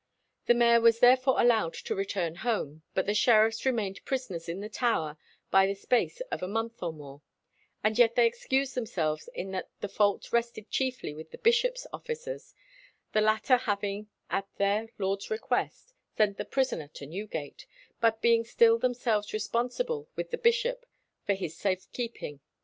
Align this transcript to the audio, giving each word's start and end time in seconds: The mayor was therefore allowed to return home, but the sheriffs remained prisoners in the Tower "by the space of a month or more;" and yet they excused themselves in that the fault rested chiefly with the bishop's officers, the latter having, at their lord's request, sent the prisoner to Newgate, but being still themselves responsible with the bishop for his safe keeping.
The 0.47 0.55
mayor 0.55 0.81
was 0.81 0.99
therefore 0.99 1.39
allowed 1.39 1.75
to 1.75 1.93
return 1.93 2.37
home, 2.37 2.81
but 2.95 3.05
the 3.05 3.13
sheriffs 3.13 3.67
remained 3.67 4.03
prisoners 4.03 4.49
in 4.49 4.59
the 4.59 4.67
Tower 4.67 5.15
"by 5.51 5.67
the 5.67 5.75
space 5.75 6.21
of 6.31 6.41
a 6.41 6.47
month 6.47 6.81
or 6.81 6.91
more;" 6.91 7.21
and 7.83 7.95
yet 7.99 8.15
they 8.15 8.25
excused 8.25 8.73
themselves 8.73 9.27
in 9.35 9.51
that 9.51 9.69
the 9.79 9.87
fault 9.87 10.33
rested 10.33 10.71
chiefly 10.71 11.13
with 11.13 11.29
the 11.29 11.37
bishop's 11.37 11.85
officers, 11.93 12.55
the 13.13 13.21
latter 13.21 13.57
having, 13.57 14.07
at 14.31 14.47
their 14.57 14.89
lord's 14.97 15.29
request, 15.29 15.93
sent 16.17 16.37
the 16.39 16.45
prisoner 16.45 16.87
to 16.95 17.05
Newgate, 17.05 17.67
but 17.99 18.23
being 18.23 18.43
still 18.43 18.79
themselves 18.79 19.33
responsible 19.33 20.09
with 20.15 20.31
the 20.31 20.37
bishop 20.39 20.87
for 21.27 21.35
his 21.35 21.55
safe 21.55 21.85
keeping. 21.93 22.39